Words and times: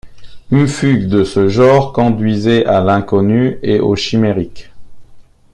Une 0.49 0.67
fugue 0.67 1.07
de 1.09 1.23
ce 1.23 1.47
genre 1.47 1.93
conduisait 1.93 2.65
à 2.65 2.81
l’inconnu 2.81 3.59
et 3.61 3.79
au 3.79 3.95
chimérique. 3.95 4.71